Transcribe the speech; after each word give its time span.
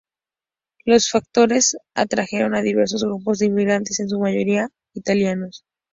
Los 0.83 1.11
factores 1.11 1.77
atrajeron 1.93 2.55
a 2.55 2.63
diversos 2.63 3.03
grupos 3.03 3.37
de 3.37 3.45
inmigrantes, 3.45 3.99
en 3.99 4.09
su 4.09 4.19
mayoría 4.19 4.69
italianos. 4.95 5.63